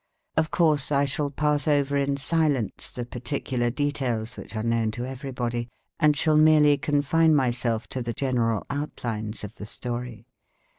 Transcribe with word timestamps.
Of 0.35 0.49
course, 0.49 0.91
I 0.91 1.05
shall 1.05 1.29
pass 1.29 1.67
over 1.67 1.95
in 1.95 2.17
silence 2.17 2.89
the 2.89 3.05
particular 3.05 3.69
details 3.69 4.35
which 4.35 4.55
are 4.55 4.63
known 4.63 4.89
to 4.97 5.05
everybody, 5.05 5.69
and 5.99 6.17
shall 6.17 6.37
merely 6.37 6.75
confine 6.79 7.35
myself 7.35 7.85
to 7.89 8.01
the 8.01 8.11
general 8.13 8.65
outlines 8.71 9.43
of 9.43 9.57
the 9.57 9.67
story. 9.67 10.25